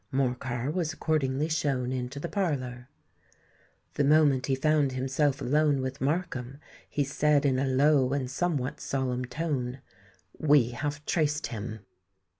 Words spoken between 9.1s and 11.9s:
tone, "We have traced him!"